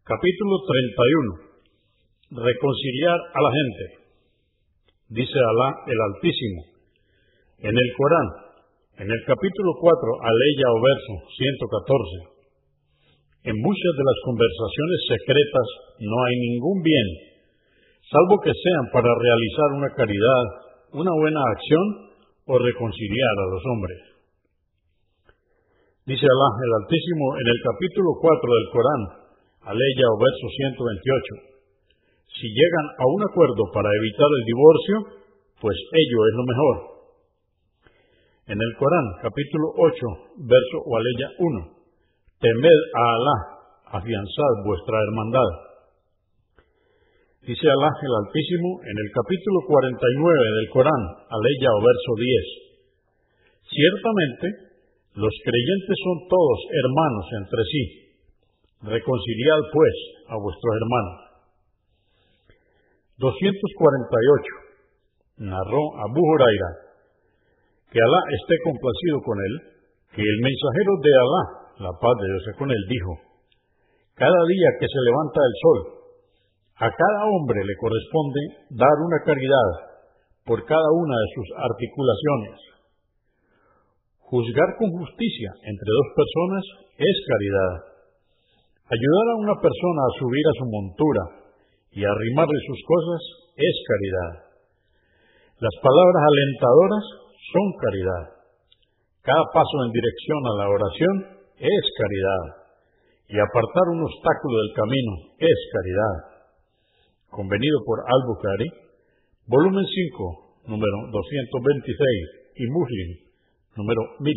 Capítulo 0.00 0.56
31. 2.32 2.40
Reconciliar 2.40 3.20
a 3.20 3.40
la 3.44 3.52
gente. 3.52 3.84
Dice 5.12 5.36
Alá 5.36 5.76
el 5.84 5.98
Altísimo. 6.00 6.60
En 7.60 7.76
el 7.76 7.88
Corán, 7.92 8.28
en 8.96 9.08
el 9.12 9.22
capítulo 9.28 9.76
4, 9.76 10.24
aleya 10.24 10.66
o 10.72 10.78
verso 10.80 11.12
114. 12.32 13.52
En 13.52 13.56
muchas 13.60 13.92
de 13.92 14.04
las 14.08 14.18
conversaciones 14.24 15.00
secretas 15.04 15.68
no 16.00 16.16
hay 16.24 16.34
ningún 16.48 16.80
bien, 16.80 17.08
salvo 18.08 18.40
que 18.40 18.56
sean 18.56 18.84
para 18.96 19.12
realizar 19.12 19.68
una 19.76 19.90
caridad, 19.92 20.44
una 20.96 21.12
buena 21.12 21.44
acción 21.44 22.16
o 22.48 22.56
reconciliar 22.56 23.36
a 23.36 23.50
los 23.52 23.62
hombres. 23.68 24.00
Dice 26.08 26.24
Alá 26.24 26.48
el 26.56 26.72
Altísimo 26.88 27.36
en 27.36 27.46
el 27.52 27.58
capítulo 27.68 28.16
4 28.16 28.48
del 28.48 28.68
Corán, 28.72 29.19
aleya 29.62 30.06
o 30.08 30.16
verso 30.16 30.46
128. 30.48 31.50
Si 32.40 32.46
llegan 32.48 32.86
a 32.96 33.04
un 33.04 33.20
acuerdo 33.28 33.62
para 33.74 33.90
evitar 33.92 34.30
el 34.32 34.44
divorcio, 34.48 34.96
pues 35.60 35.76
ello 35.76 36.18
es 36.24 36.34
lo 36.34 36.44
mejor. 36.48 36.76
En 38.48 38.58
el 38.58 38.72
Corán, 38.80 39.06
capítulo 39.22 39.66
8, 39.76 40.48
verso 40.48 40.76
o 40.82 40.90
aleya 40.96 41.28
1. 41.38 41.80
Temed 42.40 42.80
a 42.96 43.02
Alá, 43.14 43.36
afianzad 44.00 44.52
vuestra 44.64 44.96
hermandad. 44.96 45.50
Dice 47.44 47.66
Alá 47.68 47.90
el 47.92 48.14
Altísimo 48.26 48.80
en 48.82 48.96
el 48.96 49.08
capítulo 49.12 49.58
49 49.68 50.56
del 50.56 50.68
Corán, 50.72 51.02
aleya 51.28 51.70
o 51.76 51.80
verso 51.84 52.12
10. 52.16 52.70
Ciertamente, 53.70 54.46
los 55.14 55.34
creyentes 55.44 55.96
son 56.00 56.18
todos 56.26 56.58
hermanos 56.74 57.26
entre 57.38 57.62
sí. 57.70 58.09
Reconciliad 58.82 59.60
pues 59.72 59.94
a 60.28 60.36
vuestros 60.40 60.74
hermanos. 60.80 61.16
248. 63.18 65.44
Narró 65.44 65.82
Abu 66.00 66.20
Huraira 66.20 66.90
que 67.90 67.98
Alá 67.98 68.22
esté 68.38 68.54
complacido 68.62 69.18
con 69.26 69.34
él, 69.34 69.54
que 70.14 70.22
el 70.22 70.38
mensajero 70.46 70.92
de 71.02 71.10
Alá, 71.10 71.42
la 71.90 71.92
paz 71.98 72.14
de 72.22 72.26
Dios 72.30 72.46
con 72.54 72.70
él, 72.70 72.82
dijo, 72.86 73.18
cada 74.14 74.40
día 74.46 74.70
que 74.78 74.86
se 74.86 75.00
levanta 75.10 75.40
el 75.42 75.54
sol, 75.58 75.80
a 76.80 76.88
cada 76.88 77.20
hombre 77.34 77.66
le 77.66 77.74
corresponde 77.76 78.40
dar 78.70 78.96
una 79.02 79.18
caridad 79.26 79.70
por 80.46 80.64
cada 80.64 80.90
una 80.94 81.16
de 81.18 81.28
sus 81.34 81.48
articulaciones. 81.58 82.56
Juzgar 84.30 84.70
con 84.78 84.94
justicia 84.94 85.50
entre 85.66 85.90
dos 85.90 86.08
personas 86.14 86.64
es 86.94 87.16
caridad. 87.26 87.89
Ayudar 88.90 89.26
a 89.30 89.40
una 89.46 89.54
persona 89.54 90.00
a 90.02 90.14
subir 90.18 90.44
a 90.50 90.58
su 90.58 90.66
montura 90.66 91.22
y 91.94 92.02
arrimarle 92.02 92.58
sus 92.66 92.80
cosas 92.82 93.22
es 93.54 93.76
caridad. 93.86 94.32
Las 95.62 95.76
palabras 95.78 96.22
alentadoras 96.26 97.04
son 97.54 97.66
caridad. 97.78 98.24
Cada 99.22 99.44
paso 99.54 99.76
en 99.86 99.94
dirección 99.94 100.42
a 100.42 100.56
la 100.58 100.66
oración 100.74 101.14
es 101.54 101.82
caridad. 102.02 102.44
Y 103.30 103.38
apartar 103.38 103.86
un 103.94 104.02
obstáculo 104.02 104.58
del 104.58 104.72
camino 104.74 105.12
es 105.38 105.58
caridad. 105.70 106.16
Convenido 107.30 107.78
por 107.86 108.02
Al-Bukhari, 108.02 108.68
volumen 109.46 109.86
5, 109.86 110.66
número 110.66 110.96
226, 111.14 112.58
y 112.58 112.64
Muslim, 112.74 113.10
número 113.78 114.02
1000. 114.18 114.34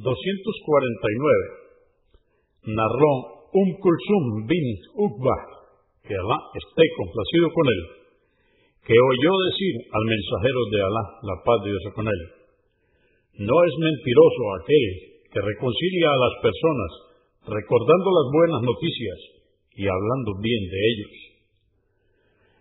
249. 0.00 1.63
Narró 2.66 3.12
Um 3.54 3.68
Kulsum 3.76 4.24
bin 4.48 4.66
Uqba, 4.98 5.36
que 6.02 6.14
Alá 6.14 6.38
esté 6.56 6.84
complacido 6.96 7.52
con 7.52 7.66
él, 7.70 7.82
que 8.82 8.96
oyó 8.98 9.32
decir 9.46 9.74
al 9.92 10.04
mensajero 10.04 10.60
de 10.72 10.78
Alá, 10.82 11.04
la 11.22 11.36
paz 11.44 11.58
de 11.62 11.70
Dios 11.70 11.86
con 11.94 12.06
él, 12.08 12.20
no 13.46 13.56
es 13.62 13.74
mentiroso 13.78 14.42
aquel 14.58 14.86
que 15.30 15.40
reconcilia 15.42 16.08
a 16.10 16.22
las 16.22 16.34
personas 16.42 16.90
recordando 17.46 18.08
las 18.10 18.28
buenas 18.32 18.62
noticias 18.64 19.18
y 19.76 19.84
hablando 19.84 20.38
bien 20.40 20.62
de 20.70 20.80
ellos. 20.80 21.14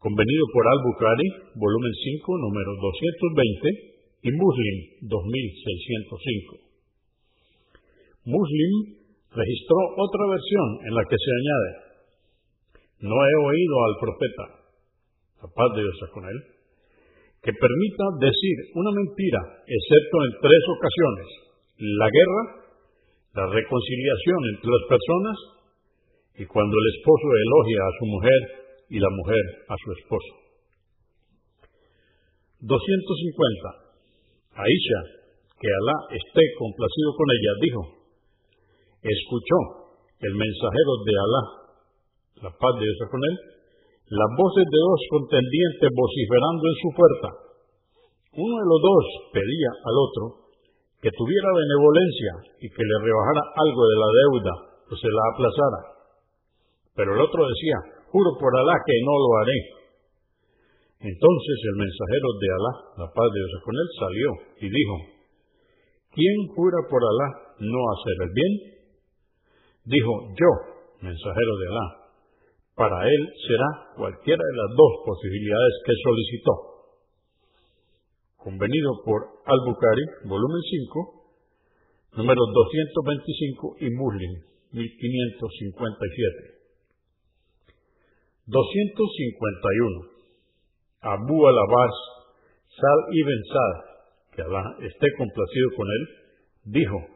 Convenido 0.00 0.44
por 0.52 0.64
Al-Bukhari, 0.68 1.28
volumen 1.54 1.94
5, 1.96 2.38
número 2.38 2.70
220, 2.76 3.94
y 4.24 4.30
Muslim, 4.32 4.76
2605. 5.04 6.56
Muslim 8.24 9.03
registró 9.34 9.78
otra 9.98 10.24
versión 10.30 10.68
en 10.86 10.92
la 10.94 11.04
que 11.10 11.18
se 11.18 11.30
añade, 11.34 11.70
no 13.02 13.16
he 13.18 13.34
oído 13.50 13.74
al 13.84 13.94
profeta, 14.00 14.44
la 15.42 15.48
paz 15.50 15.68
de 15.74 15.82
Dios 15.82 15.98
con 16.14 16.24
él, 16.24 16.38
que 17.42 17.52
permita 17.52 18.04
decir 18.24 18.56
una 18.78 18.92
mentira, 18.94 19.40
excepto 19.66 20.16
en 20.24 20.32
tres 20.40 20.62
ocasiones, 20.72 21.28
la 22.00 22.08
guerra, 22.08 22.42
la 23.34 23.46
reconciliación 23.50 24.40
entre 24.54 24.70
las 24.70 24.84
personas 24.88 25.36
y 26.38 26.44
cuando 26.46 26.72
el 26.72 26.86
esposo 26.94 27.26
elogia 27.34 27.80
a 27.82 27.96
su 27.98 28.04
mujer 28.06 28.40
y 28.88 28.98
la 28.98 29.10
mujer 29.10 29.44
a 29.68 29.76
su 29.76 29.88
esposo. 29.92 30.32
250. 32.62 33.84
Aisha, 34.54 35.00
que 35.60 35.68
Alá 35.68 35.96
esté 36.16 36.42
complacido 36.56 37.10
con 37.18 37.26
ella, 37.28 37.52
dijo, 37.60 38.03
escuchó 39.04 39.84
el 40.24 40.32
mensajero 40.32 40.92
de 41.04 41.14
Alá, 41.20 41.42
la 42.48 42.52
paz 42.56 42.72
de 42.80 42.88
Dios 42.88 42.98
con 43.12 43.20
él, 43.20 43.36
las 44.08 44.30
voces 44.36 44.64
de 44.64 44.80
dos 44.80 45.00
contendientes 45.12 45.88
vociferando 45.92 46.62
en 46.64 46.76
su 46.80 46.88
puerta. 46.96 47.28
Uno 48.36 48.54
de 48.56 48.66
los 48.66 48.80
dos 48.80 49.04
pedía 49.32 49.70
al 49.84 49.96
otro 49.96 50.24
que 51.04 51.12
tuviera 51.12 51.48
benevolencia 51.52 52.32
y 52.64 52.66
que 52.72 52.84
le 52.84 52.96
rebajara 53.04 53.42
algo 53.60 53.82
de 53.84 53.96
la 54.00 54.10
deuda 54.12 54.54
o 54.88 54.92
se 54.96 55.08
la 55.12 55.24
aplazara. 55.32 55.80
Pero 56.96 57.12
el 57.12 57.20
otro 57.20 57.44
decía, 57.44 58.08
juro 58.08 58.32
por 58.40 58.52
Alá 58.56 58.76
que 58.84 58.96
no 59.04 59.12
lo 59.12 59.30
haré. 59.40 59.58
Entonces 61.04 61.56
el 61.68 61.76
mensajero 61.76 62.28
de 62.40 62.48
Alá, 62.48 62.72
la 63.04 63.08
paz 63.12 63.28
de 63.28 63.40
Dios 63.40 63.60
con 63.60 63.74
él, 63.76 63.88
salió 64.00 64.28
y 64.64 64.66
dijo, 64.72 64.96
¿quién 66.16 66.36
jura 66.56 66.80
por 66.88 67.02
Alá 67.04 67.28
no 67.60 67.80
hacer 67.92 68.16
el 68.24 68.32
bien? 68.32 68.73
Dijo, 69.84 70.32
yo, 70.32 70.50
mensajero 71.00 71.52
de 71.60 71.66
Alá, 71.68 72.04
para 72.74 73.04
él 73.04 73.22
será 73.46 73.94
cualquiera 73.96 74.42
de 74.42 74.56
las 74.56 74.70
dos 74.76 74.92
posibilidades 75.04 75.74
que 75.84 75.92
solicitó. 76.02 76.54
Convenido 78.36 78.90
por 79.04 79.22
Al-Bukhari, 79.44 80.28
volumen 80.28 80.60
5, 80.60 82.16
números 82.16 82.46
225 82.52 83.76
y 83.80 83.90
Muslim, 83.90 84.32
1557. 84.72 86.54
251. 88.46 90.14
Abu 91.00 91.46
al-Abbas, 91.46 91.94
Sal 92.72 93.00
ibn 93.12 93.40
Sa'd, 93.52 93.76
que 94.34 94.42
Alá 94.42 94.64
esté 94.80 95.06
complacido 95.16 95.68
con 95.76 95.86
él, 95.86 96.08
dijo, 96.64 97.13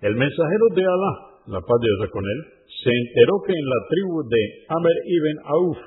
el 0.00 0.14
mensajero 0.14 0.66
de 0.74 0.82
Alá, 0.82 1.12
la 1.46 1.60
paz 1.60 1.78
de 1.80 1.88
Dios 1.88 2.10
con 2.10 2.24
él, 2.24 2.40
se 2.66 2.90
enteró 2.90 3.34
que 3.46 3.52
en 3.52 3.66
la 3.66 3.80
tribu 3.88 4.14
de 4.28 4.42
Amr 4.68 4.96
ibn 5.06 5.36
Auf 5.44 5.78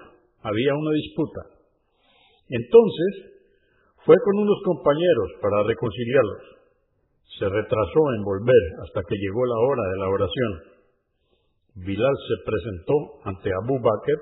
había 0.42 0.74
una 0.74 0.92
disputa. 0.96 1.42
Entonces 2.50 3.12
fue 4.06 4.16
con 4.26 4.36
unos 4.42 4.60
compañeros 4.66 5.30
para 5.42 5.64
reconciliarlos. 5.64 6.44
Se 7.38 7.46
retrasó 7.46 8.02
en 8.18 8.24
volver 8.24 8.64
hasta 8.82 9.02
que 9.04 9.16
llegó 9.16 9.46
la 9.46 9.60
hora 9.62 9.84
de 9.86 9.98
la 10.00 10.10
oración. 10.10 10.52
Bilal 11.86 12.16
se 12.28 12.36
presentó 12.44 12.96
ante 13.24 13.50
Abu 13.54 13.78
Bakr, 13.80 14.20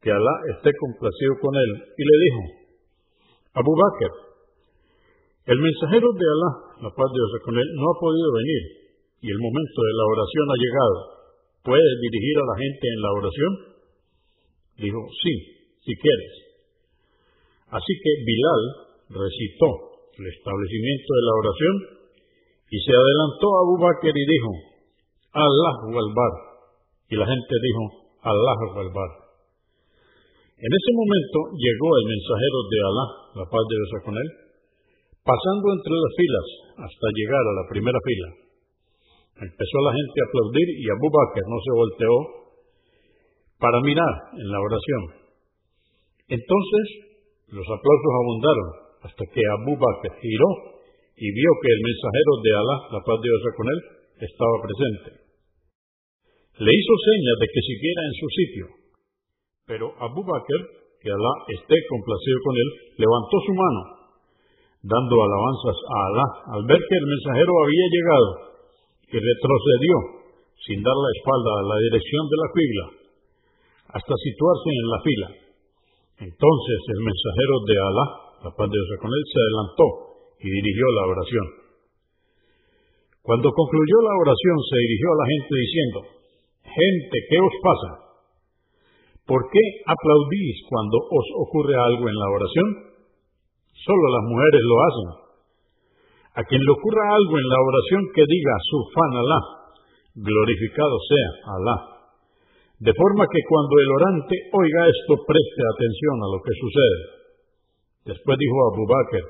que 0.00 0.12
Alá 0.12 0.34
esté 0.54 0.70
complacido 0.78 1.34
con 1.42 1.54
él, 1.56 1.70
y 1.98 2.02
le 2.06 2.16
dijo, 2.22 2.42
Abu 3.54 3.74
Bakr, 3.74 4.27
el 5.48 5.58
mensajero 5.64 6.08
de 6.12 6.26
Alá, 6.28 6.50
la 6.84 6.90
paz 6.92 7.08
de 7.08 7.16
Dios 7.16 7.32
con 7.40 7.56
él, 7.56 7.68
no 7.72 7.84
ha 7.88 7.96
podido 7.96 8.28
venir, 8.36 8.62
y 9.24 9.32
el 9.32 9.40
momento 9.40 9.78
de 9.80 9.94
la 9.96 10.04
oración 10.04 10.44
ha 10.44 10.58
llegado. 10.60 10.96
¿Puedes 11.64 11.94
dirigir 12.04 12.36
a 12.36 12.48
la 12.52 12.56
gente 12.60 12.84
en 12.84 13.00
la 13.00 13.10
oración? 13.16 13.52
Dijo, 14.76 15.00
sí, 15.08 15.34
si 15.88 15.92
quieres. 15.96 16.34
Así 17.72 17.92
que 17.96 18.12
Bilal 18.28 18.62
recitó 19.08 19.68
el 20.20 20.26
establecimiento 20.28 21.10
de 21.16 21.24
la 21.24 21.34
oración 21.40 21.74
y 22.68 22.76
se 22.84 22.92
adelantó 22.92 23.46
a 23.48 23.60
Abu 23.64 23.74
Bakr 23.80 24.12
y 24.12 24.24
dijo, 24.28 24.52
Allahu 25.32 25.96
Akbar. 25.96 26.32
Y 27.08 27.16
la 27.16 27.24
gente 27.24 27.54
dijo, 27.56 27.82
Allahu 28.20 28.64
Akbar. 28.84 29.10
En 30.60 30.72
ese 30.76 30.90
momento 30.92 31.38
llegó 31.56 31.88
el 31.96 32.04
mensajero 32.04 32.58
de 32.68 32.78
Alá, 32.84 33.06
la 33.40 33.46
paz 33.48 33.64
de 33.64 33.74
Dios 33.80 33.92
con 34.04 34.12
él, 34.12 34.47
pasando 35.28 35.66
entre 35.76 35.92
las 35.92 36.12
filas 36.16 36.48
hasta 36.88 37.06
llegar 37.12 37.44
a 37.44 37.56
la 37.60 37.64
primera 37.68 38.00
fila. 38.00 38.28
Empezó 39.44 39.76
la 39.84 39.92
gente 39.92 40.16
a 40.16 40.26
aplaudir 40.32 40.68
y 40.72 40.84
Abu 40.88 41.08
Bakr 41.12 41.44
no 41.44 41.58
se 41.60 41.72
volteó 41.76 42.14
para 43.60 43.78
mirar 43.84 44.14
en 44.40 44.48
la 44.48 44.56
oración. 44.56 45.02
Entonces 46.32 46.86
los 47.52 47.68
aplausos 47.68 48.12
abundaron 48.24 48.68
hasta 49.04 49.24
que 49.28 49.42
Abu 49.60 49.76
Bakr 49.76 50.16
giró 50.16 50.50
y 51.12 51.28
vio 51.28 51.50
que 51.60 51.70
el 51.76 51.82
mensajero 51.84 52.32
de 52.40 52.50
Alá, 52.56 52.76
la 52.96 53.00
paz 53.04 53.16
de 53.20 53.28
Dios 53.28 53.42
con 53.52 53.66
él, 53.68 53.80
estaba 54.24 54.54
presente. 54.64 55.10
Le 56.56 56.72
hizo 56.72 56.94
señas 57.04 57.36
de 57.36 57.48
que 57.52 57.62
siguiera 57.68 58.00
en 58.00 58.14
su 58.16 58.28
sitio, 58.32 58.66
pero 59.68 59.86
Abu 59.92 60.24
Bakr, 60.24 60.60
que 61.04 61.10
Alá 61.12 61.34
esté 61.52 61.76
complacido 61.84 62.38
con 62.42 62.54
él, 62.56 62.68
levantó 62.96 63.36
su 63.44 63.52
mano, 63.52 63.97
dando 64.82 65.14
alabanzas 65.18 65.78
a 65.78 65.96
Alá 66.06 66.26
al 66.54 66.62
ver 66.66 66.78
que 66.78 66.96
el 66.98 67.06
mensajero 67.06 67.52
había 67.64 67.86
llegado 67.90 68.28
y 69.08 69.16
retrocedió 69.18 69.96
sin 70.66 70.82
dar 70.82 70.94
la 70.94 71.10
espalda 71.16 71.50
a 71.58 71.66
la 71.70 71.78
dirección 71.88 72.22
de 72.28 72.36
la 72.36 72.48
fila, 72.52 72.84
hasta 73.94 74.14
situarse 74.20 74.68
en 74.68 74.86
la 74.90 75.00
fila. 75.00 75.28
Entonces 76.28 76.78
el 76.92 77.00
mensajero 77.02 77.54
de 77.64 77.76
Alá, 77.78 78.06
la 78.44 78.50
paz 78.52 78.66
de 78.68 78.76
Dios 78.76 78.90
con 79.00 79.10
él, 79.10 79.24
se 79.26 79.38
adelantó 79.38 79.86
y 80.42 80.46
dirigió 80.50 80.86
la 80.92 81.04
oración. 81.08 81.46
Cuando 83.22 83.48
concluyó 83.52 83.96
la 84.02 84.14
oración 84.18 84.56
se 84.66 84.76
dirigió 84.78 85.08
a 85.12 85.20
la 85.20 85.26
gente 85.28 85.52
diciendo, 85.52 85.98
Gente, 86.68 87.16
¿qué 87.28 87.38
os 87.40 87.56
pasa? 87.64 87.90
¿Por 89.24 89.40
qué 89.52 89.64
aplaudís 89.84 90.56
cuando 90.68 90.96
os 91.00 91.26
ocurre 91.48 91.76
algo 91.76 92.08
en 92.08 92.16
la 92.16 92.28
oración? 92.28 92.87
Solo 93.84 94.04
las 94.10 94.24
mujeres 94.26 94.62
lo 94.62 94.76
hacen. 94.82 95.08
A 96.38 96.42
quien 96.44 96.62
le 96.62 96.70
ocurra 96.70 97.14
algo 97.14 97.34
en 97.38 97.48
la 97.48 97.60
oración 97.62 98.02
que 98.14 98.24
diga, 98.26 98.54
Sufan 98.70 99.12
Alá, 99.18 99.40
glorificado 100.14 100.96
sea 101.06 101.30
Alá. 101.58 101.76
De 102.78 102.94
forma 102.94 103.26
que 103.26 103.42
cuando 103.42 103.74
el 103.74 103.90
orante 103.90 104.36
oiga 104.54 104.82
esto 104.86 105.18
preste 105.26 105.60
atención 105.66 106.16
a 106.22 106.30
lo 106.30 106.38
que 106.38 106.54
sucede. 106.54 106.98
Después 108.14 108.38
dijo 108.38 108.56
Abu 108.70 108.84
Bakr, 108.86 109.24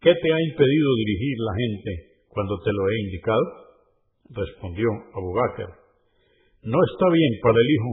¿qué 0.00 0.12
te 0.16 0.28
ha 0.32 0.40
impedido 0.40 0.88
dirigir 0.96 1.36
la 1.36 1.54
gente 1.54 1.90
cuando 2.32 2.56
te 2.64 2.72
lo 2.72 2.82
he 2.88 2.96
indicado? 3.04 3.44
Respondió 4.32 4.88
Abu 5.12 5.30
Bakr, 5.36 5.68
no 6.64 6.78
está 6.80 7.06
bien 7.12 7.32
para 7.42 7.58
el 7.60 7.68
hijo 7.68 7.92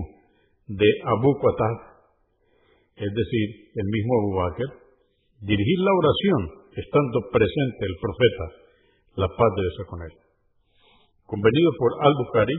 de 0.79 0.89
Abu 1.11 1.29
Qatar, 1.43 1.75
es 2.95 3.11
decir, 3.11 3.47
el 3.75 3.87
mismo 3.89 4.13
Abu 4.15 4.31
Bakr, 4.37 4.78
dirigir 5.41 5.79
la 5.79 5.93
oración 5.95 6.41
estando 6.75 7.17
presente 7.31 7.81
el 7.87 7.95
profeta, 7.99 8.45
la 9.15 9.27
paz 9.27 9.49
de 9.55 9.61
Dios 9.63 9.77
con 9.87 9.99
él. 10.03 10.13
Convenido 11.25 11.69
por 11.77 11.91
Al-Bukhari, 12.03 12.57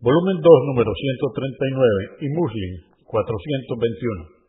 volumen 0.00 0.36
2, 0.38 0.68
número 0.70 0.92
139 0.92 2.24
y 2.24 2.28
Muslim 2.30 2.72
421. 3.06 4.43